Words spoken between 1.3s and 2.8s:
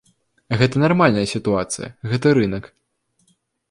сітуацыя, гэта рынак.